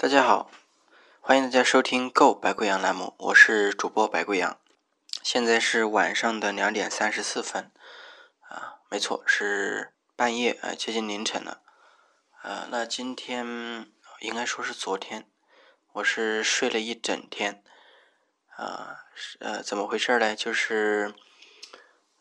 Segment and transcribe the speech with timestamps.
[0.00, 0.50] 大家好，
[1.20, 4.58] 欢迎大家收听《购白贵阳》栏目，我是主播白贵阳。
[5.22, 7.70] 现在是晚上的两点三十四分，
[8.48, 11.60] 啊，没错，是半夜啊，接近凌晨了。
[12.42, 15.30] 呃，那今天应该说是昨天，
[15.92, 17.62] 我是睡了一整天。
[18.56, 19.04] 啊，
[19.40, 20.34] 呃，怎么回事呢？
[20.34, 21.14] 就是，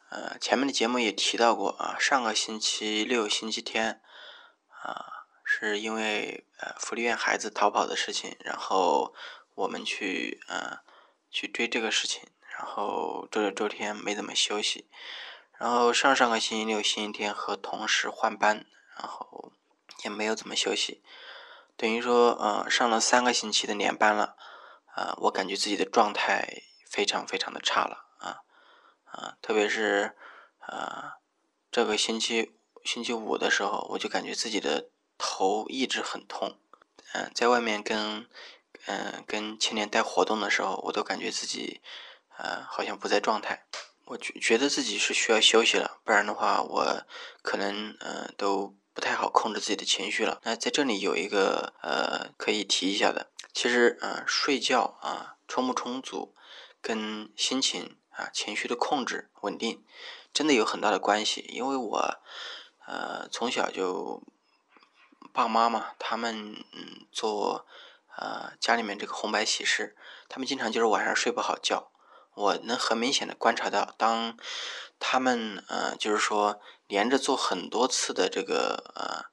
[0.09, 4.01] 呃，前面的节目也提到过啊，上个星期六星期天，
[4.81, 5.15] 啊。
[5.51, 9.13] 是因为呃福利院孩子逃跑的事情，然后
[9.55, 10.79] 我们去呃
[11.29, 12.23] 去追这个事情，
[12.57, 14.89] 然后周六周天没怎么休息，
[15.57, 18.65] 然后上上个星期六星期天和同事换班，
[18.97, 19.51] 然后
[20.03, 21.01] 也没有怎么休息，
[21.77, 24.35] 等于说呃上了三个星期的连班了，
[24.95, 28.41] 啊我感觉自己的状态非常非常的差了啊
[29.05, 30.17] 啊特别是
[30.59, 31.19] 啊
[31.71, 32.53] 这个星期
[32.83, 34.89] 星期五的时候，我就感觉自己的。
[35.19, 36.57] 头一直很痛，
[37.13, 38.25] 嗯，在外面跟
[38.85, 41.81] 嗯跟青年带活动的时候，我都感觉自己
[42.37, 43.65] 呃好像不在状态，
[44.05, 47.03] 我觉觉得自己是需要休息了，不然的话我
[47.43, 50.39] 可能呃都不太好控制自己的情绪了。
[50.43, 56.33] 那在这里有一个呃可以提一下的，其实呃睡觉啊充不充足，
[56.81, 59.83] 跟心情啊情绪的控制稳定
[60.33, 62.21] 真的有很大的关系，因为我
[62.87, 64.23] 呃从小就。
[65.39, 67.65] 爸妈嘛，他们嗯做
[68.17, 69.95] 呃家里面这个红白喜事，
[70.27, 71.93] 他们经常就是晚上睡不好觉。
[72.33, 74.37] 我能很明显的观察到，当
[74.99, 79.25] 他们呃就是说连着做很多次的这个呃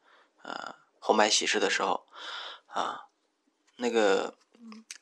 [0.49, 2.07] 呃红白喜事的时候，
[2.69, 3.07] 啊
[3.79, 4.35] 那个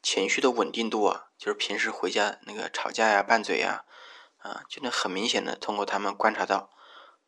[0.03, 3.85] 情绪的稳定度啊，就是平时回家那个吵架呀、拌嘴呀，
[4.39, 6.71] 啊就能很明显的通过他们观察到，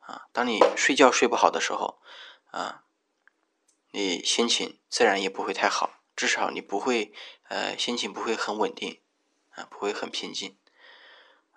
[0.00, 2.00] 啊当你睡觉睡不好的时候，
[2.50, 2.84] 啊。
[3.96, 7.14] 你心情自然也不会太好，至少你不会，
[7.48, 9.00] 呃，心情不会很稳定，
[9.52, 10.54] 啊，不会很平静，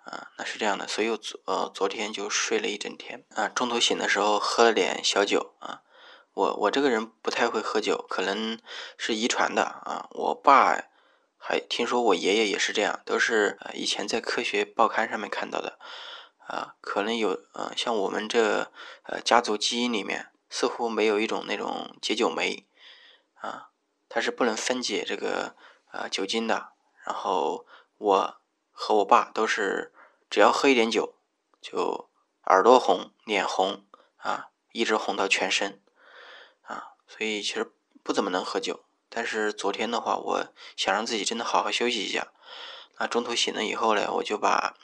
[0.04, 0.88] 啊，那是这样的。
[0.88, 5.82] 所以我昨呃昨天就睡了一整天，啊，中途醒的时候喝了点小酒，啊，
[6.32, 8.58] 我我这个人不太会喝酒，可能
[8.96, 10.84] 是遗传的，啊，我爸
[11.36, 15.78] 还听说我爷爷也是这样，都是以前在科学报刊上面看到的，
[16.46, 20.28] 啊，可能有，呃，像我们这呃家族基因里面。
[20.50, 22.66] 似乎没有一种那种解酒酶，
[23.34, 23.70] 啊，
[24.08, 25.54] 它是不能分解这个
[25.92, 26.72] 呃酒精的。
[27.06, 27.64] 然后
[27.96, 28.40] 我
[28.72, 29.94] 和我爸都是，
[30.28, 31.14] 只要喝一点酒，
[31.62, 32.10] 就
[32.46, 35.80] 耳朵红、脸红啊，一直红到全身，
[36.62, 37.72] 啊，所以其实
[38.02, 38.84] 不怎么能喝酒。
[39.08, 42.32] 但是昨天的话，我想让自己真的好好休息一下。
[42.98, 44.76] 那中途醒了以后呢，我就把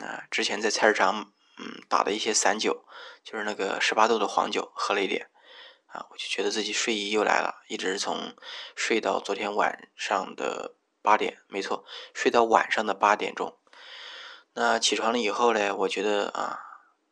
[0.00, 1.32] 啊之前在菜市场。
[1.58, 2.84] 嗯，打的一些散酒，
[3.24, 5.30] 就是那个十八度的黄酒，喝了一点，
[5.86, 8.36] 啊，我就觉得自己睡意又来了，一直从
[8.74, 13.56] 睡到昨天晚上的八点，没错，睡到晚上的八点钟。
[14.52, 16.60] 那起床了以后呢，我觉得啊，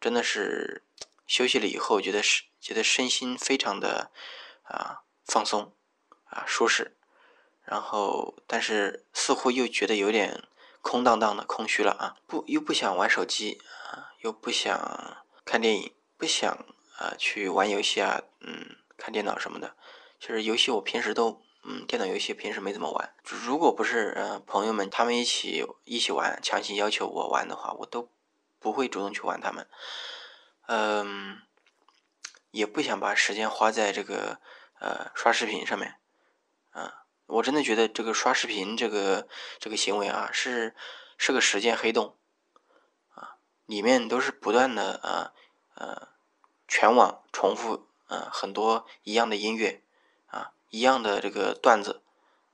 [0.01, 0.83] 真的是
[1.27, 4.11] 休息了以后，觉得是觉得身心非常的
[4.63, 5.75] 啊放松
[6.25, 6.97] 啊舒适，
[7.65, 10.43] 然后但是似乎又觉得有点
[10.81, 13.61] 空荡荡的空虚了啊，不又不想玩手机
[13.91, 14.13] 啊。
[14.25, 16.51] 又不想看电影，不想
[16.97, 19.77] 啊去玩游戏啊，嗯，看电脑什么的。
[20.19, 23.15] 其实游戏我平时都，嗯，电脑游戏平时没怎么玩。
[23.23, 28.11] 如果不是呃朋友们他们一起一起玩，强行要求我玩的话，我都
[28.59, 29.69] 不会主动去玩他们。
[30.69, 31.43] 嗯，
[32.51, 34.41] 也不想把时间花在这个
[34.81, 35.97] 呃刷视频上面。
[36.71, 40.75] 啊，我真的觉得这个刷视频这个这个行为啊，是
[41.19, 42.17] 是个时间黑洞。
[43.67, 45.33] 里面都是不断的呃
[45.75, 46.09] 呃
[46.69, 49.83] 全网重复呃很多一样的音乐
[50.27, 52.03] 啊一样的这个段子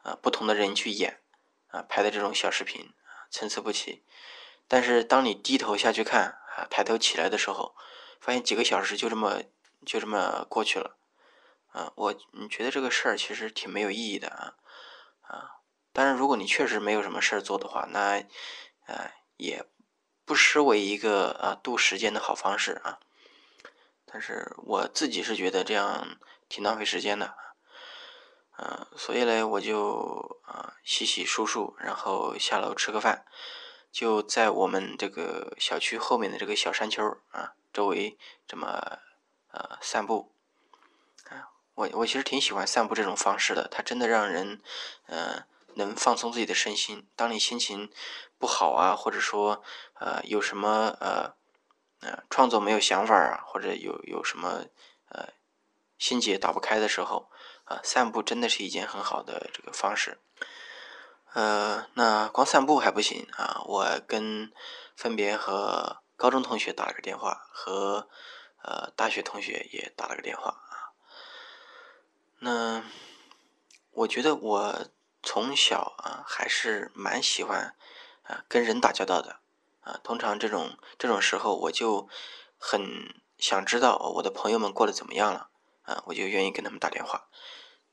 [0.02, 1.20] 啊不同的人去演
[1.68, 4.04] 啊拍的这种小视频啊参差不齐，
[4.68, 7.74] 但是当你低头下去看啊抬头起来的时候，
[8.20, 9.42] 发现几个小时就这么
[9.84, 10.96] 就这么过去了
[11.72, 14.54] 啊我你觉得这个事儿其实挺没有意义的啊
[15.22, 15.56] 啊
[15.92, 18.24] 当然如果你确实没有什么事儿做的话，那
[18.86, 19.66] 呃也。
[20.30, 23.00] 不失为一个啊度时间的好方式啊，
[24.06, 27.34] 但是我自己是觉得这样挺浪费时间的，
[28.56, 33.24] 嗯，所以呢，我就啊洗洗漱漱，然后下楼吃个饭，
[33.90, 37.02] 就在我们这个小区后面的这个小山丘
[37.32, 38.16] 啊周围
[38.46, 39.00] 这么
[39.50, 40.32] 呃散步，
[41.28, 44.62] 啊，我我其实挺喜欢散步这种方式的，它真的让人
[45.06, 45.42] 嗯。
[45.74, 47.06] 能放松自己的身心。
[47.14, 47.92] 当你心情
[48.40, 49.62] 不好啊，或者说
[50.00, 51.34] 呃有什么呃
[52.00, 54.64] 呃创作没有想法啊，或者有有什么
[55.10, 55.28] 呃
[55.98, 57.30] 心结打不开的时候
[57.64, 60.18] 啊，散步真的是一件很好的这个方式。
[61.34, 64.50] 呃，那光散步还不行啊，我跟
[64.96, 68.08] 分别和高中同学打了个电话，和
[68.62, 70.96] 呃大学同学也打了个电话啊。
[72.38, 72.82] 那
[73.92, 74.86] 我觉得我
[75.22, 77.76] 从小啊还是蛮喜欢
[78.48, 79.40] 跟人打交道的
[79.80, 82.08] 啊，通常这种这种时候我就
[82.58, 85.50] 很想知道我的朋友们过得怎么样了
[85.82, 87.28] 啊，我就愿意跟他们打电话。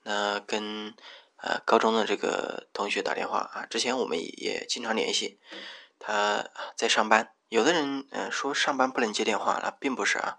[0.04, 0.95] 那跟
[1.38, 5.39] 呃高中的这个同学打电话啊，之前我们也经常联系，
[6.00, 7.33] 他在上班。
[7.50, 10.38] 有的人嗯说上班不能接电话，那并不是啊，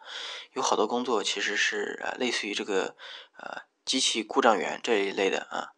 [0.53, 2.97] 有好多工作其实是呃类似于这个
[3.39, 5.73] 呃机器故障员这一类的啊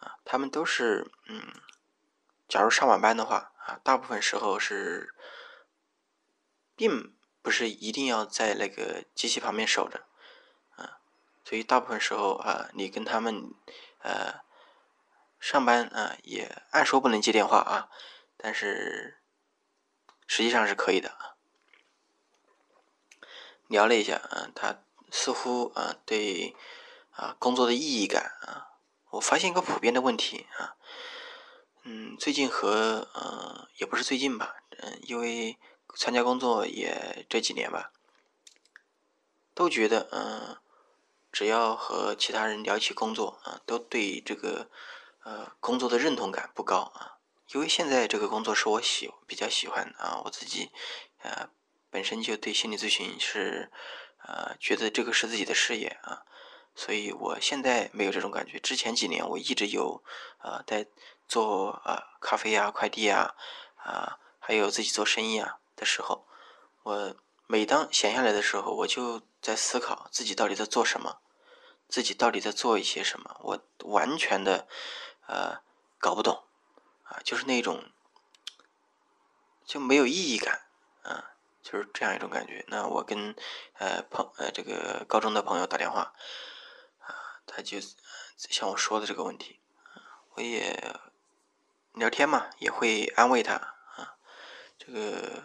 [0.00, 1.52] 啊，他们都是嗯，
[2.50, 5.14] 假如上晚班的话啊，大部分时候是
[6.76, 10.04] 并不是一定要在那个机器旁边守着
[10.76, 11.00] 啊，
[11.44, 13.54] 所以大部分时候啊，你跟他们
[14.02, 14.40] 呃
[15.38, 17.88] 上班啊也按说不能接电话啊，
[18.36, 19.16] 但是。
[20.32, 21.34] 实际上是可以的啊。
[23.66, 26.54] 聊了一下啊，他似乎啊对
[27.10, 28.78] 啊工作的意义感啊，
[29.10, 30.76] 我发现一个普遍的问题啊，
[31.92, 35.58] 嗯，最近和呃也不是最近吧，嗯，因为
[35.96, 37.90] 参加工作也这几年吧，
[39.54, 40.56] 都觉得嗯，
[41.32, 44.70] 只要和其他人聊起工作啊，都对这个
[45.24, 47.18] 呃工作的认同感不高啊。
[47.52, 50.70] 因为现在这个工作是我喜比较喜欢啊，我自己
[51.22, 51.50] 呃
[51.90, 53.72] 本身就对心理咨询是
[54.18, 56.22] 呃觉得这个是自己的事业啊，
[56.72, 58.60] 所以我现在没有这种感觉。
[58.60, 60.04] 之前几年我一直有
[60.38, 60.86] 呃在
[61.30, 63.36] 做呃咖啡啊、快递啊
[63.76, 66.26] 啊，还有自己做生意啊的时候，
[66.82, 67.14] 我
[67.46, 71.20] 每当闲下来的时候，我就在思考自己到底在做什么，
[71.88, 74.66] 自己到底在做一些什么，我完全的
[75.28, 75.62] 呃
[75.98, 76.44] 搞不懂。
[77.04, 77.90] 啊，就是那种
[79.64, 80.66] 就没有意义感，
[81.02, 82.64] 啊，就是这样一种感觉。
[82.68, 83.34] 那我跟
[83.78, 86.12] 呃朋呃这个高中的朋友打电话，
[87.00, 87.78] 啊，他就
[88.36, 89.58] 像我说的这个问题，
[90.34, 91.00] 我也
[92.00, 94.16] 聊天嘛，也会安慰他啊。
[94.76, 95.44] 这个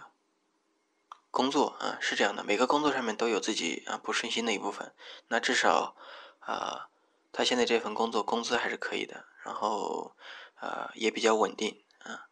[1.29, 4.95] 工作啊是这样的，每个工作上面都有自己啊不顺心的一部分。
[5.27, 5.95] 那至少
[6.39, 6.89] 啊，
[7.31, 10.15] 他现在这份工作工资还是可以的，然后。
[10.57, 12.27] 啊，也比较稳定，啊，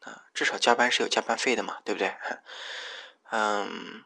[0.00, 2.14] 啊，至少加班是有加班费的嘛，对不对？
[3.30, 4.04] 嗯，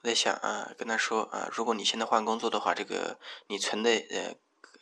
[0.00, 4.34] 我在想啊，跟他说啊，如果你现在换工作的话，这个你存的呃，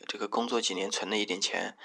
[0.07, 1.77] 这个工作几年存的一点钱，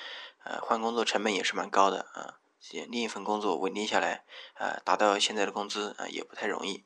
[0.44, 2.40] 呃，换工作成本也是蛮高的啊。
[2.72, 4.24] 另一份工作稳定下来，
[4.56, 6.84] 啊，达到现在的工资啊，也不太容易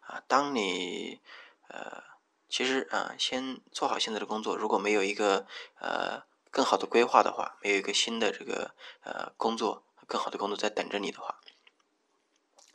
[0.00, 0.22] 啊。
[0.26, 1.20] 当你
[1.68, 2.02] 呃，
[2.48, 5.46] 其实啊，先做好现在的工作，如果没有一个
[5.78, 6.28] 呃。
[6.52, 11.38] 更好的规划的话，没有一个新的这个呃工作，更好的工作在等着你的话，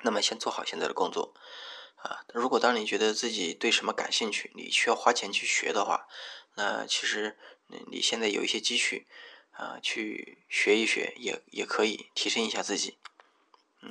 [0.03, 1.33] 那么先做好现在的工作
[1.97, 2.23] 啊。
[2.33, 6.07] 如果当你觉得自己对什么感兴趣，你需要花钱去学的话，
[6.55, 7.37] 那其实
[7.91, 9.05] 你现在有一些积蓄
[9.57, 12.97] 啊，去学一学也也可以提升一下自己。
[13.81, 13.89] 嗯，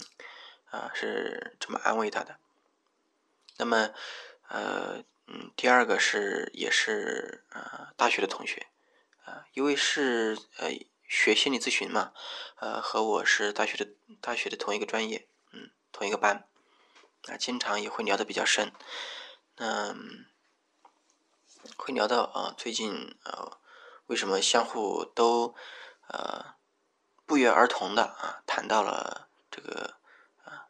[0.71, 2.39] 啊是这么安慰他的。
[3.57, 3.93] 那么
[4.49, 8.67] 呃嗯，第二个是也是呃大学的同学。
[9.25, 10.69] 啊，因为是呃
[11.09, 12.13] 学心理咨询嘛，
[12.57, 13.89] 呃和我是大学的
[14.21, 16.47] 大学的同一个专业，嗯，同一个班，
[17.29, 18.71] 啊，经常也会聊得比较深，
[19.55, 20.27] 嗯，
[21.79, 23.59] 会聊到啊最近呃
[24.07, 25.55] 为什么相互都
[26.09, 26.57] 呃
[27.27, 29.97] 不约而同的啊谈到了这个
[30.45, 30.69] 啊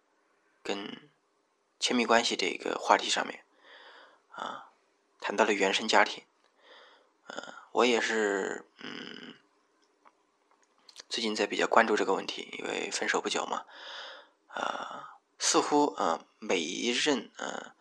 [0.62, 1.10] 跟
[1.78, 3.44] 亲密关系这个话题上面，
[4.30, 4.70] 啊
[5.20, 6.24] 谈到了原生家庭，
[7.28, 7.54] 嗯。
[7.74, 9.34] 我也是，嗯，
[11.08, 13.64] 最近在比较关注这个问题，因为分手不久嘛，
[14.46, 17.74] 啊，似乎啊每一任啊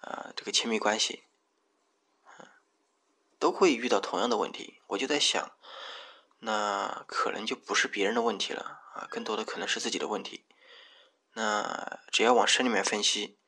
[0.00, 1.25] 啊这个亲密关系，
[3.46, 4.80] 都会遇到同样的问题。
[4.88, 5.52] 我就在想，
[6.40, 10.44] 那可能就不是别人的问题了啊，更多的可能是自己的问题。
[11.34, 13.38] 那只要往深里面分析，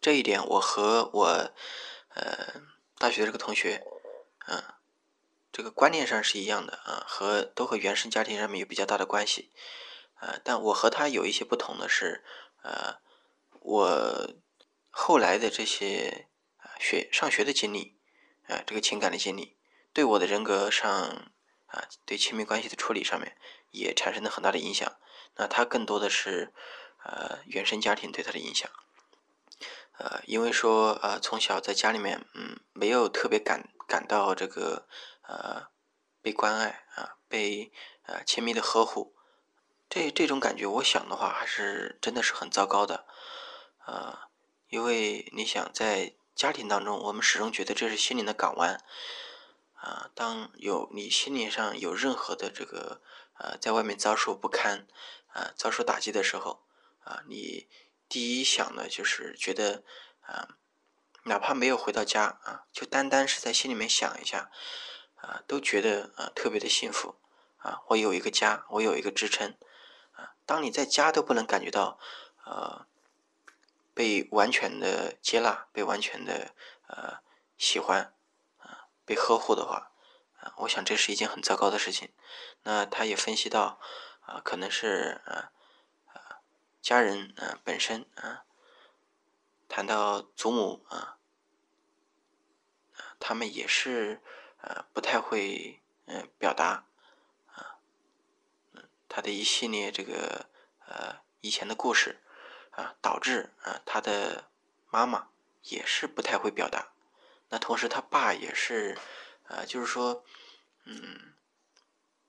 [0.00, 1.52] 这一点我和我
[2.16, 2.62] 呃
[2.98, 3.84] 大学这个同学，
[4.48, 4.60] 嗯。
[5.52, 9.52] 这个观念上是一样的啊，和都和原生家庭上面有比较大的关系，
[10.14, 12.24] 啊，但我和他有一些不同的是，
[12.64, 12.96] 呃，
[13.60, 14.34] 我
[14.90, 16.26] 后来的这些
[16.80, 17.96] 学上学的经历，
[18.48, 19.56] 啊，这个情感的经历，
[19.92, 20.90] 对我的人格上
[21.66, 23.36] 啊，对亲密关系的处理上面
[23.70, 24.96] 也产生了很大的影响。
[25.36, 26.52] 那他更多的是
[27.04, 28.70] 呃原生家庭对他的影响，
[29.98, 34.86] 呃，因为说呃从小在家里面嗯没有特别感感到这个
[35.22, 35.68] 呃
[36.22, 37.72] 被关爱啊，被
[38.04, 39.16] 呃亲密的呵护，
[39.88, 43.06] 这这种感觉，我想的话还是真的是很糟糕的，
[43.86, 44.18] 呃，
[44.68, 48.82] 因为你想在家庭当中，我们始终觉得这是心灵的港湾，
[49.74, 53.00] 啊，当有你心灵上有任何的这个
[53.38, 54.86] 呃在外面遭受不堪
[55.28, 56.64] 啊遭受打击的时候
[57.04, 57.68] 啊，你
[58.08, 59.84] 第一想的就是觉得
[60.20, 60.56] 啊。
[61.26, 64.50] 哪怕没有回到家啊，就单单是在心里面想一下，
[65.14, 67.16] 啊，都觉得啊特别的幸福
[67.56, 67.80] 啊！
[67.88, 69.56] 我有一个家，我有一个支撑
[70.12, 70.36] 啊！
[70.44, 71.98] 当你在家都不能感觉到
[72.44, 72.86] 呃
[73.94, 76.54] 被完全的接纳、被完全的
[76.88, 77.22] 呃
[77.56, 78.14] 喜欢
[78.58, 79.92] 啊、被呵护的话
[80.40, 82.12] 啊，我想这是一件很糟糕的事情。
[82.64, 83.80] 那他也分析到
[84.20, 85.52] 啊，可能是啊
[86.82, 88.44] 家人啊本身啊。
[89.66, 91.18] 谈到祖母啊，
[93.18, 94.20] 他们也是
[94.60, 96.86] 呃不太会嗯表达
[97.46, 97.80] 啊，
[98.74, 100.46] 嗯他的一系列这个
[100.86, 102.22] 呃以前的故事
[102.76, 104.50] 啊，导致啊他的
[104.90, 105.28] 妈妈
[105.62, 106.92] 也是不太会表达。
[107.48, 108.98] 那同时他爸也是
[109.44, 110.24] 啊，就是说
[110.84, 111.34] 嗯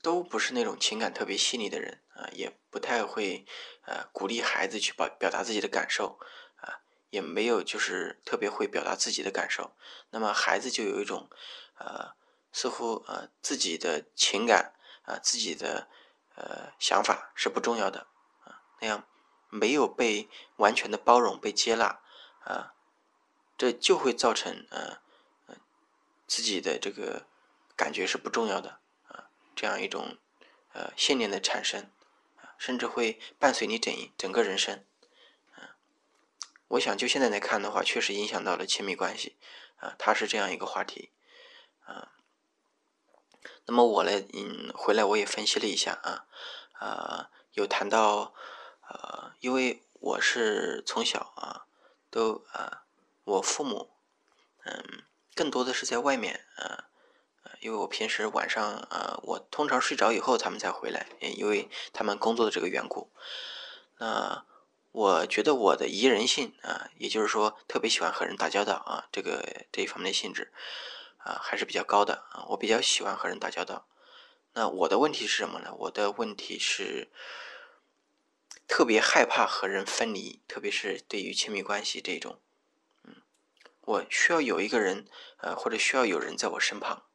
[0.02, 3.46] 都不是那种情感特别细腻的人啊，也不太会
[3.86, 6.20] 呃鼓励孩子去表表达自己的感受
[6.58, 6.82] 啊。
[7.12, 9.74] 也没有就是特别会表达自己的感受，
[10.10, 11.30] 那么孩子就有一种，
[11.78, 12.14] 呃，
[12.52, 14.74] 似乎呃自己的情感
[15.04, 15.88] 啊，自己的
[16.36, 18.08] 呃想法是不重要的
[18.44, 19.08] 啊，那样
[19.56, 22.02] 没有被完全的包容、被接纳
[22.44, 22.74] 啊，
[23.58, 25.00] 这就会造成呃
[26.28, 27.26] 自己的这个
[27.76, 30.18] 感觉是不重要的啊，这样一种
[30.74, 31.90] 呃信念的产生
[32.38, 34.84] 啊，甚至会伴随你整整个人生。
[35.54, 35.78] 啊
[36.70, 39.38] 我想，就现在来看的话，确实影响到了亲密关系，
[39.78, 41.12] 啊，它是这样一个话题，
[41.86, 42.12] 啊，
[43.66, 46.26] 那么我呢，嗯，回来我也分析了一下，啊，
[46.74, 48.34] 啊，有谈到，
[48.90, 51.66] 呃，因为我是从小啊，
[52.10, 52.84] 都啊，
[53.24, 53.92] 我父母，
[54.64, 56.86] 嗯，更多的是在外面，啊，
[57.62, 63.12] 因为我平时晚上，啊，我通常睡着以后他们才回来，因为他们工作的这个缘故，
[63.98, 64.46] 那。
[64.98, 70.54] 我觉得我的宜人性啊，也就是说特别喜欢和人打交道啊，这个这一方面的性质
[71.18, 72.46] 啊还是比较高的啊。
[72.48, 73.86] 我比较喜欢和人打交道。
[74.54, 75.76] 那我的问题是什么呢？
[75.80, 77.10] 我的问题是
[78.68, 82.42] 特别害怕和人分离，特别是对于亲密关系这种，
[83.04, 83.22] 嗯，
[83.82, 85.08] 我需要有一个人
[85.38, 87.06] 呃，或者需要有人在我身旁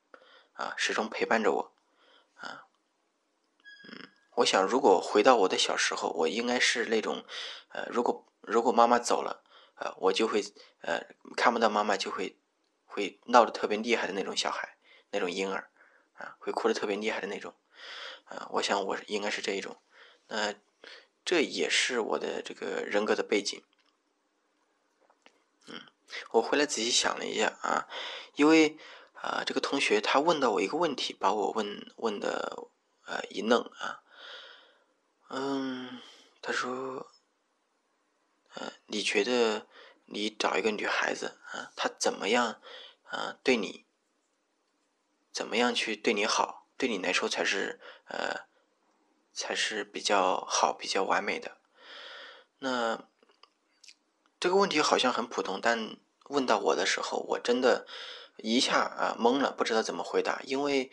[0.54, 1.72] 啊，始终陪伴着我
[2.34, 2.66] 啊。
[3.84, 7.26] 嗯我想，如果回到我的小时候，我应该是那种，
[7.68, 10.42] 呃，如果如果妈妈走了，呃，我就会，
[10.80, 11.04] 呃，
[11.36, 12.38] 看不到妈妈就会，
[12.86, 14.78] 会闹得特别厉害的那种小孩，
[15.10, 15.70] 那种婴儿，
[16.14, 17.54] 啊，会哭得特别厉害的那种，
[18.24, 19.76] 啊，我想我应该是这一种，
[20.28, 20.54] 那
[21.30, 23.62] 这也是我的这个人格的背景，
[25.68, 25.80] 嗯，
[26.32, 27.86] 我回来仔细想了一下啊，
[28.34, 28.76] 因为
[29.14, 32.66] 啊，这个同学他问到我一个问题，把我问问的
[33.06, 34.02] 呃一愣啊。
[35.28, 36.00] 嗯，
[36.42, 37.08] 他说，
[38.54, 39.68] 呃，你觉得
[40.06, 42.60] 你找一个女孩子啊，她怎么样
[43.04, 43.38] 啊？
[43.44, 43.86] 对你，
[45.30, 46.66] 怎么样去对你好？
[46.76, 48.48] 对你来说才是呃，
[49.32, 51.56] 才是比较好、比较完美的。
[52.58, 53.04] 那
[54.38, 57.86] 这个问题好像很普通，但问到我的时候，我真的
[58.36, 60.90] 一下啊懵了，不知道怎么回答，因为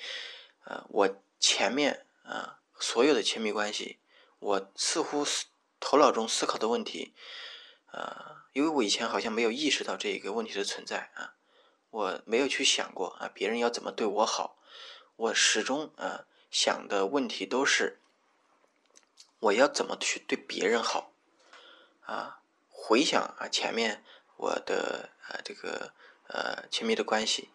[0.66, 4.00] 呃，我前面啊所有的亲密关系。
[4.40, 5.26] 我似乎
[5.80, 7.16] 头脑中思考的问题，
[7.92, 11.34] 呃，因为我以前好像没有意识到这一个问题的存在啊，
[11.90, 14.60] 我没有去想过啊，别人要怎么对我好，
[15.16, 18.00] 我始终啊想的问题都是
[19.40, 21.14] 我要怎么去对别人好
[22.02, 22.42] 啊。
[22.70, 24.04] 回想啊前面
[24.38, 25.94] 我的呃这个
[26.28, 27.50] 呃亲密的关系，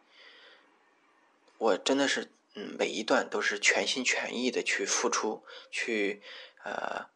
[1.58, 6.22] 我真的是嗯每一段都是全心全意的去付出去。
[6.64, 7.08] 呃，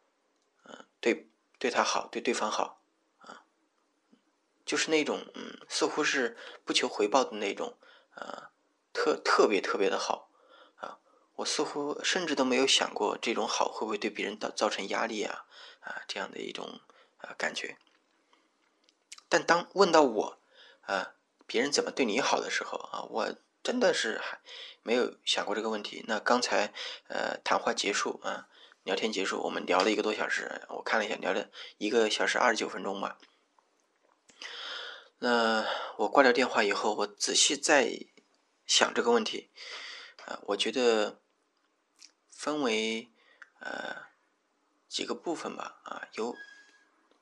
[0.64, 2.80] 嗯，对，对他好，对对方好，
[3.18, 3.44] 啊，
[4.64, 7.78] 就是那种，嗯，似乎是不求回报的那种，
[8.16, 8.50] 呃，
[8.92, 10.25] 特特别特别的好，
[11.36, 15.46] 我似乎甚至都没有想过这种好会不会对别人造造成压力啊，
[15.80, 16.80] 啊，这样的一种
[17.18, 17.78] 啊感觉。
[19.28, 20.38] 但当问到我，
[20.82, 21.14] 啊，
[21.46, 24.40] 别人怎么对你好的时候，啊，我真的是还
[24.82, 26.04] 没有想过这个问题。
[26.06, 26.72] 那刚才，
[27.08, 28.48] 呃，谈话结束，啊。
[28.84, 30.62] 聊天结束，我们聊了一个多小时。
[30.68, 33.18] 我看了一下，聊了一个小时二十九分钟吧。
[35.18, 35.66] 那
[35.96, 38.06] 我挂掉电话以后，我仔细再
[38.64, 39.50] 想这个问题，
[40.26, 41.20] 啊，我觉得
[42.36, 43.10] 分为
[43.60, 44.08] 呃
[44.86, 46.36] 几个部分吧，啊，有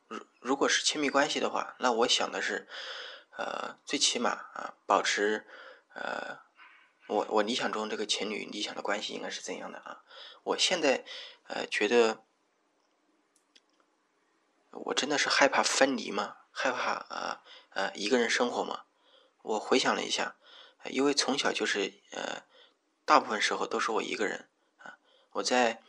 [0.09, 2.69] 如如果是亲密关系的话，那我想的是，
[3.37, 5.47] 呃，最起码啊，保持
[5.95, 6.41] 呃，
[7.07, 10.03] 我我理想中这个情侣理想的关系应该是怎样的啊？
[10.43, 11.05] 我现在
[11.47, 12.25] 呃觉得，
[14.73, 16.39] 我真的是害怕分离吗？
[16.51, 18.85] 害怕啊呃一个人生活吗？
[19.43, 20.37] 我回想了一下。
[20.91, 22.43] 因为从小就是呃，
[23.07, 24.51] 大部分时候都是我一个人。
[25.35, 25.81] 我在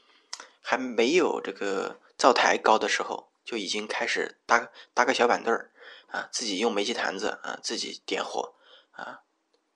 [0.62, 5.72] 还没有这个灶台高的时候，就已经开始搭搭个小板凳儿
[6.08, 8.56] 啊，自己用煤气坛子啊，自己点火
[8.92, 9.22] 啊。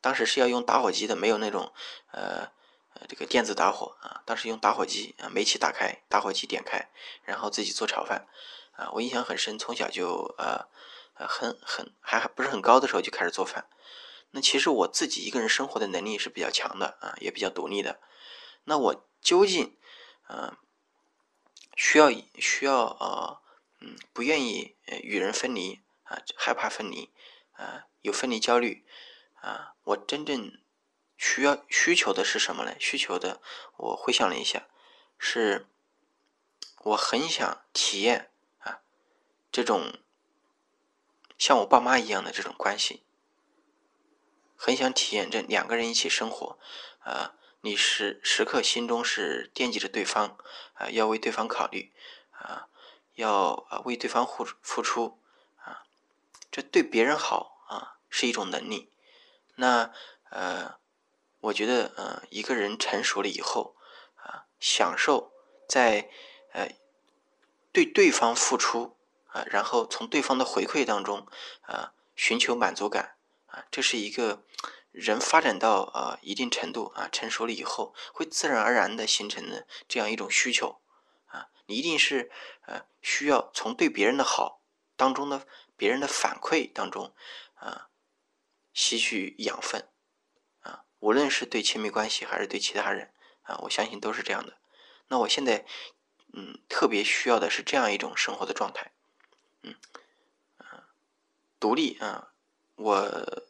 [0.01, 1.73] 当时是要用打火机的，没有那种
[2.11, 2.49] 呃
[3.07, 4.23] 这个电子打火啊。
[4.25, 6.89] 当时用打火机啊，煤气打开，打火机点开，
[7.23, 8.27] 然后自己做炒饭
[8.71, 8.89] 啊。
[8.93, 10.67] 我印象很深，从小就呃
[11.15, 13.67] 呃很很还还不是很高的时候就开始做饭。
[14.31, 17.99] 那其实我自己一个人生活的能力是比较强的啊，也比较独立的。
[18.63, 19.77] 那我究竟，
[20.27, 20.57] 嗯，
[21.75, 23.41] 需要需要呃，
[23.79, 27.09] 嗯，不愿意与人分离啊，害怕分离
[27.53, 28.85] 啊，有分离焦虑
[29.41, 30.59] 啊，我真正
[31.17, 32.75] 需要需求的是什么呢？
[32.79, 33.41] 需求的，
[33.77, 34.67] 我回想了一下，
[35.17, 35.67] 是
[36.83, 38.81] 我很想体验啊，
[39.51, 39.99] 这种
[41.37, 43.03] 像我爸妈一样的这种关系。
[44.61, 46.59] 很想体验这两个人一起生活，
[46.99, 50.37] 啊，你时时刻心中是惦记着对方，
[50.73, 51.91] 啊，要为对方考虑，
[52.31, 52.67] 啊，
[53.15, 55.19] 要啊为对方付付出，
[55.57, 55.83] 啊，
[56.49, 58.91] 这对别人好啊是一种能力。
[59.55, 59.91] 那
[60.29, 60.79] 呃，
[61.41, 63.75] 我觉得呃一个人成熟了以后，
[64.15, 65.33] 啊，享受
[65.67, 66.09] 在
[66.53, 66.69] 呃
[67.73, 68.95] 对对方付出，
[69.27, 71.27] 啊，然后从对方的回馈当中，
[71.63, 73.15] 啊，寻求满足感。
[73.51, 74.43] 啊，这是一个
[74.91, 80.81] 人发展到啊一定程度啊成熟了以后，会自然而然的形成的这样一种需求
[81.27, 82.31] 啊，你一定是
[82.65, 84.61] 呃需要从对别人的好
[84.95, 87.13] 当中的别人的反馈当中
[87.55, 87.89] 啊
[88.73, 89.87] 吸取养分
[90.61, 93.13] 啊，无论是对亲密关系还是对其他人
[93.43, 94.57] 啊，我相信都是这样的。
[95.07, 95.65] 那我现在
[96.33, 98.91] 嗯特别需要的是这样一种生活的状态，
[99.63, 99.75] 嗯
[100.57, 100.83] 嗯，
[101.59, 102.33] 独立啊。
[102.75, 103.43] 我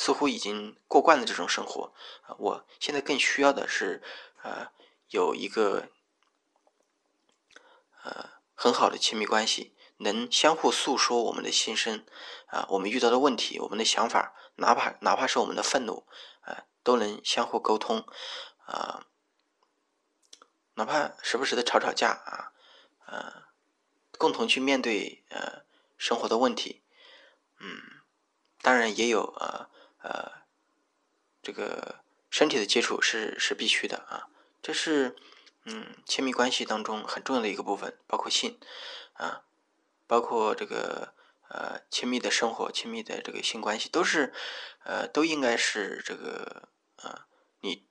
[0.00, 1.92] 似乎已经过惯了这种生活！
[2.38, 4.02] 我现在更需要的是，
[4.42, 4.72] 呃，
[5.10, 5.90] 有一个
[8.02, 12.06] 呃很好的亲密关系，能相互诉说我们的心声
[12.46, 16.06] 啊，我们遇到的问题，我们的想法，哪怕哪怕是我们的愤怒
[16.40, 18.06] 啊，都能相互沟通
[18.64, 19.04] 啊，
[20.76, 22.52] 哪怕时不时的吵吵架啊，
[23.04, 23.42] 呃，
[24.16, 25.66] 共同去面对呃
[25.98, 26.82] 生活的问题，
[27.58, 28.00] 嗯。
[28.62, 29.70] 当然也有呃
[30.02, 30.32] 呃，
[31.42, 34.28] 这个身体的接触是是必须的啊，
[34.62, 35.16] 这是
[35.64, 38.58] 嗯亲密关系当中很重要的一个部分，包括性
[39.14, 39.42] 啊，
[40.06, 41.12] 包括这个
[41.48, 44.32] 呃亲密的生活、亲密的这个性关系，都是
[44.84, 47.26] 呃都应该是这个呃
[47.60, 47.86] 你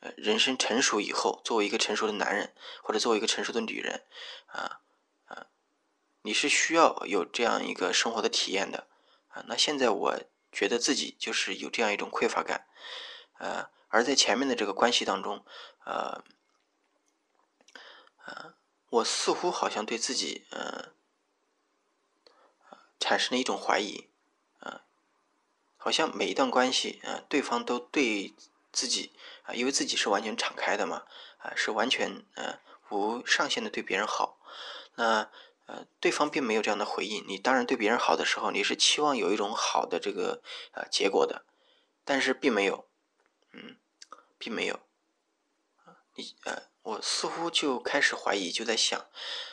[0.00, 4.04] 呃人生成熟以后，作为一个成熟的男人或者作为一个成熟的女人
[4.46, 4.80] 啊
[5.26, 5.46] 啊，
[6.22, 8.86] 你是需要有这样一个生活的体验的。
[9.28, 10.20] 啊，那现在我
[10.52, 12.66] 觉得自己就是有这样一种匮乏感，
[13.38, 15.44] 呃，而在前面的这个关系当中，
[15.84, 16.24] 呃，
[18.24, 18.54] 呃，
[18.90, 20.92] 我似乎好像对自己，呃，
[22.98, 24.08] 产生了一种怀疑，
[24.58, 24.82] 啊，
[25.76, 28.34] 好像每一段关系，啊，对方都对
[28.72, 29.12] 自己，
[29.44, 31.06] 啊，因为自己是完全敞开的嘛，
[31.38, 32.58] 啊，是完全，呃，
[32.90, 34.38] 无上限的对别人好，
[34.96, 35.30] 那。
[35.70, 37.24] 呃，对方并没有这样的回应。
[37.28, 41.44] 你当然对别人好的时候，你是期望有一种好的这个呃结果的，
[42.04, 42.88] 但是并没有，
[43.52, 43.76] 嗯，
[44.36, 44.80] 并没有。
[46.16, 48.98] 你呃，我似乎就开始怀疑，就在想，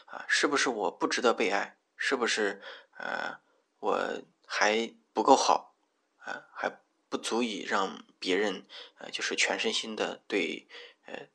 [0.08, 1.77] 啊，是不是我不值得被爱？
[1.95, 2.63] 是不是
[2.97, 3.39] 呃
[3.80, 5.75] 我还不够好？
[6.17, 8.65] 啊，还不足以让别人
[8.97, 10.67] 呃就是全身心的对
[11.06, 11.27] 呃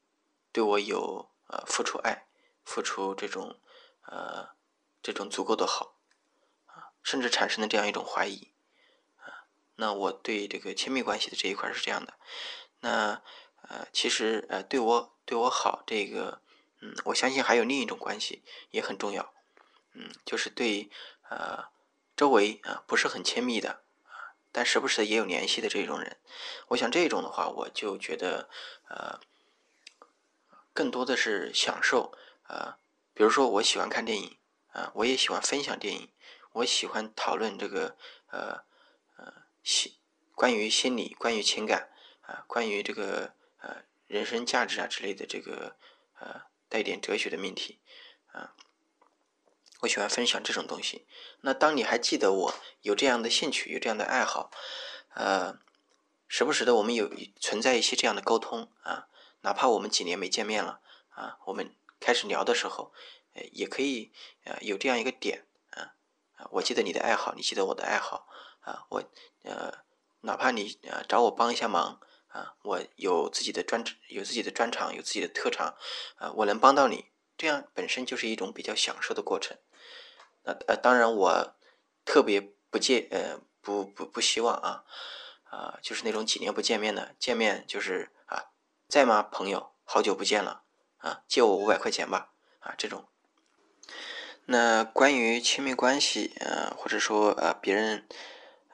[0.50, 2.26] 对我有呃付出爱，
[2.64, 3.60] 付出这种
[4.06, 4.60] 呃。
[5.02, 5.96] 这种足够的好，
[6.66, 8.52] 啊，甚至产生了这样一种怀疑，
[9.16, 12.14] 啊，那我对这个亲密关系的这一块是这样的，
[12.80, 13.20] 那
[13.62, 16.40] 呃，其实呃，对我对我好这个，
[16.80, 19.34] 嗯，我相信还有另一种关系也很重要，
[19.94, 20.88] 嗯，就是对
[21.28, 21.64] 呃
[22.16, 26.20] 周围啊不是很亲密的啊，但时不时的也有联系的这种人，
[26.68, 28.48] 我想这种的话，我就觉得
[28.88, 29.18] 呃，
[30.72, 32.12] 更多的是享受，
[32.48, 32.76] 呃，
[33.14, 34.38] 比如说我喜欢看电影。
[34.72, 36.08] 啊，我也喜欢分享电影，
[36.52, 37.96] 我喜欢讨论这个
[38.30, 38.64] 呃
[39.16, 39.32] 呃
[39.62, 39.92] 心
[40.34, 41.90] 关于心理、关于情感
[42.22, 45.76] 啊，关于这个呃人生价值啊之类的这个
[46.18, 47.78] 呃带点哲学的命题
[48.32, 48.54] 啊，
[49.80, 51.06] 我喜欢分享这种东西。
[51.42, 54.50] 那当你还记得我有这样的兴趣，有这样的爱好，
[55.14, 55.58] 呃，
[56.26, 59.08] 时不时的我们有存在一些这样的沟通啊，
[59.42, 60.80] 哪怕我们几年没见面了
[61.10, 62.92] 啊，我们开始聊的时候，
[63.34, 64.12] 呃，也可以
[64.44, 65.94] 呃有这样一个点啊
[66.36, 68.28] 啊，我记得你的爱好，你记得我的爱好
[68.60, 69.02] 啊，我
[69.42, 69.72] 呃
[70.20, 75.76] 哪怕你呃找我帮一下忙啊，我有自己的专有自己的专长，有自己的特长
[76.16, 79.58] 啊，我能帮到你，这样本身就是一种比较享受的过程。
[80.44, 81.54] 那呃，当然我
[82.04, 82.40] 特别
[82.70, 84.84] 不介呃不不不希望啊
[85.44, 88.50] 啊，就是那种几年不见面的，见面就是啊
[88.88, 90.64] 在吗朋友，好久不见了
[90.98, 93.08] 啊，借我五百块钱吧啊这种。
[94.46, 98.06] 那关于亲密关系呃或者说呃别人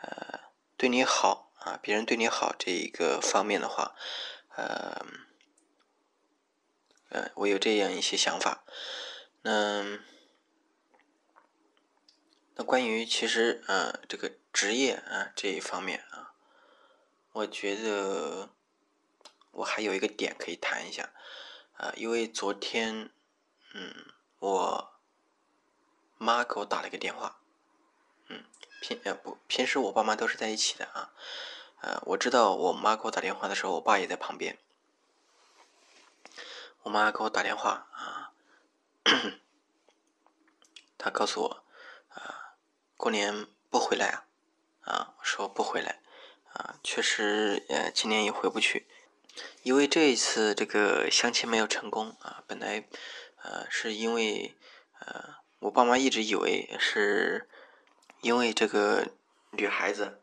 [0.01, 0.41] 呃
[0.77, 3.95] 对你好啊，别人对你好这一个方面的话，
[4.57, 5.05] 呃
[7.11, 8.65] 呃我有这样一些想法，
[9.43, 9.99] 那。
[12.61, 16.35] 那关于其实呃这个职业啊这一方面啊，
[17.31, 18.51] 我觉得
[19.53, 21.13] 我还有一个点可以谈一下
[21.75, 23.11] 啊，因为昨天
[23.75, 23.95] 嗯
[24.41, 24.98] 我
[26.19, 27.39] 妈给我打了一个电话，
[28.29, 28.45] 嗯
[28.81, 31.13] 平呃不平时我爸妈都是在一起的啊，
[31.81, 34.59] 呃我知道我妈给我打电话的时候，我爸也在旁边，
[36.83, 38.33] 我妈给我打电话啊，
[40.99, 41.65] 她告诉我
[42.11, 42.55] 啊。
[42.97, 44.27] 过年不回来啊？
[44.81, 46.01] 啊，我说不回来
[46.53, 48.89] 啊，确实，呃，今年也回不去，
[49.63, 52.43] 因为这一次这个相亲没有成功啊。
[52.49, 52.89] 本来，
[53.43, 54.57] 呃，是因为，
[54.99, 57.49] 呃，我爸妈一直以为是
[58.21, 59.09] 因为这个
[59.51, 60.23] 女孩子，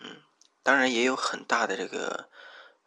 [0.00, 0.22] 嗯，
[0.62, 2.30] 当然也有很大的这个，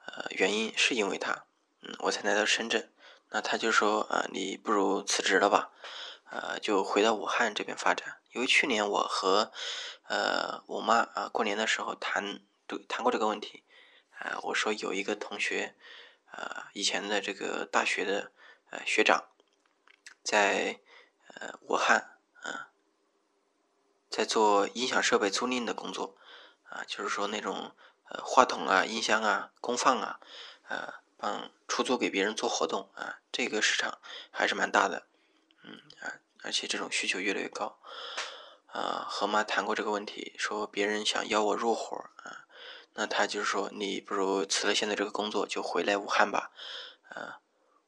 [0.06, 1.46] 呃，原因是因为她，
[1.82, 2.92] 嗯，我才来到深圳。
[3.30, 5.72] 那他就说啊，你不如辞职了吧，
[6.32, 8.22] 呃，就回到武汉这边发展。
[8.32, 9.52] 因为去年我和
[10.08, 12.42] 呃我妈啊过年的时候谈
[12.88, 13.64] 谈过这个问题，
[14.18, 15.76] 啊我说有一个同学，
[16.32, 18.32] 呃以前的这个大学的
[18.70, 19.26] 呃学长，
[20.24, 20.80] 在
[21.40, 22.70] 呃武汉啊，
[24.10, 26.18] 在做音响设备租赁的工作，
[26.70, 27.72] 啊就是说那种
[28.10, 30.20] 呃话筒啊音箱啊功放啊，
[30.68, 34.00] 呃帮出租给别人做活动啊这个市场
[34.32, 35.08] 还是蛮大的，
[35.64, 37.80] 嗯啊而且这种需求越来越高。
[38.68, 42.46] 啊，和妈谈过这个问题，说别人想邀我入伙啊，
[42.94, 46.52] 那他就是说，你不如辞了现在这个工作，就回来武汉吧。
[47.10, 47.40] 啊，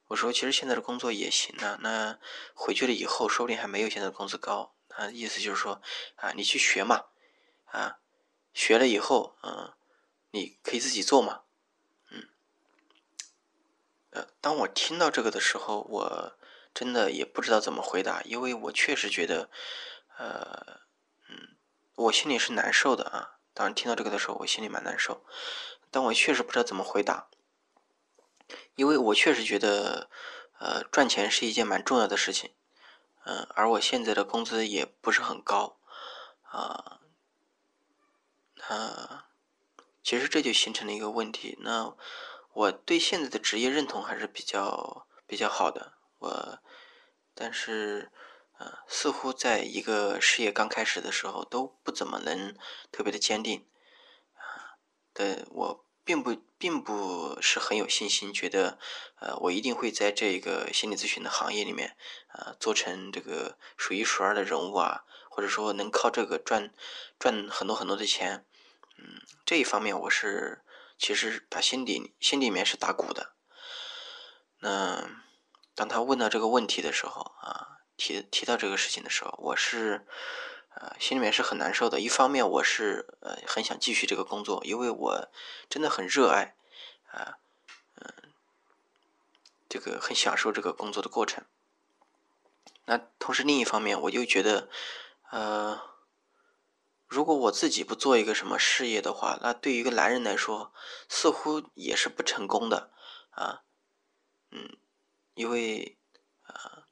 [0.09, 2.19] 我说其实现在的工作也行啊，那
[2.53, 4.75] 回去了以后，说不定还没有现在的工资高。
[4.87, 5.81] 他意思就是说，
[6.17, 7.05] 啊，你去学嘛，
[7.65, 7.99] 啊，
[8.53, 9.73] 学了以后，嗯，
[10.31, 11.41] 你可以自己做嘛，
[12.11, 12.27] 嗯。
[14.11, 16.37] 呃，当我听到这个的时候，我
[16.73, 19.49] 真的也不知道怎么回答，因为我确实觉得。
[20.17, 20.81] 呃，
[21.29, 21.55] 嗯，
[21.95, 23.39] 我心里是难受的啊。
[23.53, 25.23] 当然，听到这个的时候，我心里蛮难受。
[25.89, 27.29] 但我确实不知道怎么回答，
[28.75, 30.09] 因为我确实觉得，
[30.59, 32.53] 呃，赚钱是一件蛮重要的事情。
[33.25, 35.79] 嗯，而我现在的工资也不是很高，
[36.43, 36.99] 啊，
[38.55, 39.25] 那
[40.03, 41.57] 其实这就形成了一个问题。
[41.61, 41.95] 那
[42.53, 45.93] 我对现在的职业认同还是比较比较好的。
[46.19, 46.59] 我，
[47.33, 48.11] 但是。
[48.61, 52.53] 呃，似乎在一个事业刚开始的时候都不怎么能
[52.91, 53.65] 特别的坚定，
[54.33, 54.75] 啊，
[55.13, 58.79] 的我并不并不是很有信心，觉得
[59.19, 61.95] 呃我一定会在这个心理咨询的行业里面
[62.29, 66.73] 啊做成这个数一数二的人物啊，或者说能靠这个赚
[67.19, 68.43] 赚很多很多的钱，
[68.97, 70.63] 嗯，这一方面我是
[70.97, 73.33] 其实打心底心里面是打鼓的。
[74.61, 75.07] 那
[75.75, 77.75] 当他问到这个问题的时候啊。
[78.01, 80.07] 提提到这个事情的时候，我是
[80.69, 81.99] 呃心里面是很难受的。
[81.99, 85.29] 一方面，我是呃很想继续这个工作，因为我
[85.69, 86.55] 真的很热爱
[87.11, 87.37] 啊，
[87.95, 88.31] 嗯，
[89.67, 91.43] 这个很享受这个工作的过程。
[92.85, 94.69] 那同时，另一方面，我又觉得，
[95.31, 95.81] 呃，
[97.07, 100.73] 如果我自己不做一个什么事业的话，那对于一个男人来说，
[101.07, 102.91] 似乎也是不成功的
[103.31, 103.63] 啊，
[104.51, 104.77] 嗯，
[105.33, 105.97] 因为
[106.43, 106.85] 啊。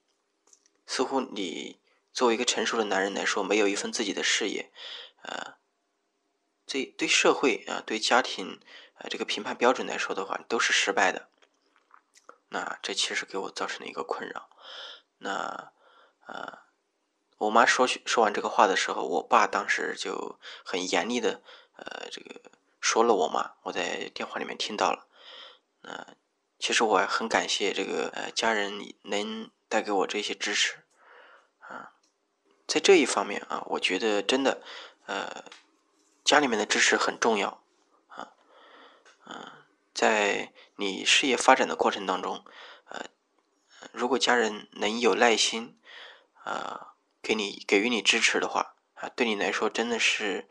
[0.90, 1.82] 似乎你
[2.18, 4.72] 作为一个成熟的男人来说，没有一份自己的事业，
[5.22, 5.60] 啊，
[6.66, 8.60] 这对社会啊，对家庭
[8.96, 11.30] 啊这个评判标准来说的话，都是失败的。
[12.50, 14.50] 那这其实给我造成了一个困扰。
[15.20, 15.72] 那
[16.22, 16.64] 啊，
[17.38, 21.44] 我妈说说完这个话的时候，我爸当时就很严厉的
[21.76, 22.42] 呃这个
[22.82, 25.08] 说了我妈，我在电话里面听到了。
[25.84, 26.16] 呃，
[26.58, 30.87] 其实我很感谢这个呃家人能带给我这些支持，
[32.68, 34.62] 在这一方面啊，我觉得真的
[35.06, 35.46] 呃
[36.26, 37.64] 家里面的支持很重要
[38.08, 38.34] 啊，
[39.26, 39.52] 嗯，
[39.94, 42.44] 在你事业发展的过程当中，
[42.90, 43.06] 呃，
[43.94, 45.80] 如果家人能有耐心
[46.44, 50.50] 啊，给你给予你支持的话啊，对你来说真的是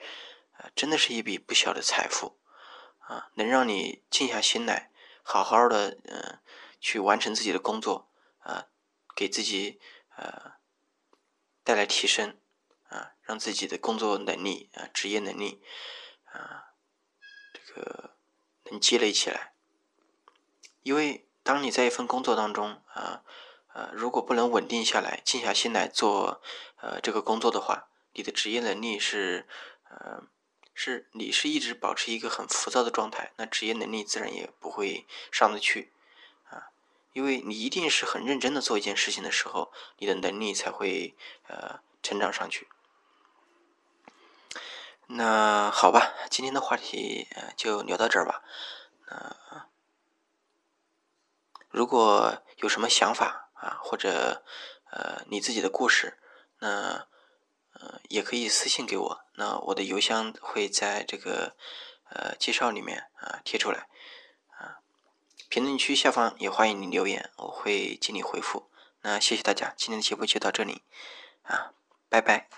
[0.56, 2.38] 呃真的是一笔不小的财富
[3.00, 4.90] 啊，能让你静下心来。
[5.22, 6.38] 好好的，嗯，
[6.80, 8.08] 去完成自己的工作，
[8.40, 8.68] 啊，
[9.14, 9.80] 给自己
[10.16, 10.52] 呃
[11.66, 12.38] 带来提升，
[12.88, 15.60] 啊，让自己的工作能力啊、职业能力
[16.32, 16.72] 啊，
[17.52, 18.14] 这个
[18.70, 19.52] 能积累起来。
[20.84, 23.24] 因为当你在一份工作当中啊，
[23.74, 26.40] 呃，如果不能稳定下来、静下心来做
[26.76, 29.48] 呃这个工作的话，你的职业能力是
[29.90, 30.22] 呃。
[30.78, 35.90] 是你是一直保持一个很浮躁的状态，那职业能力自然也不会上得去，
[37.16, 41.16] 因为你一定是很认真的做一件事情的时候，你的能力才会
[41.48, 42.68] 呃成长上去。
[45.06, 47.26] 那好吧，今天的话题
[47.56, 48.42] 就聊到这儿吧。
[49.08, 49.68] 那，
[51.70, 54.44] 如果有什么想法啊，或者
[54.90, 56.18] 呃你自己的故事，
[56.58, 57.08] 那。
[57.78, 61.54] 呃，也可以私信给我，那我的邮箱会在这个
[62.08, 63.86] 呃介绍里面啊贴出来，
[65.56, 68.68] 评论区下方也欢迎你留言，我会尽力回复。
[69.00, 70.82] 那谢谢大家，今天的节目就到这里
[71.44, 71.72] 啊，
[72.10, 72.50] 拜拜。